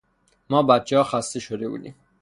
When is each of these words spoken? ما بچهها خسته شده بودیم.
ما 0.49 0.63
بچهها 0.63 1.03
خسته 1.03 1.39
شده 1.39 1.69
بودیم. 1.69 1.95